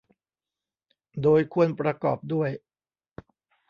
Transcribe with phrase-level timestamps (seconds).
[1.23, 2.49] โดยควรประกอบด้วย